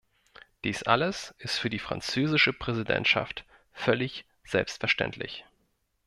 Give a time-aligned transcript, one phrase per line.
[0.63, 5.45] Dies alles ist für die französische Präsidentschaft völlig selbstverständlich.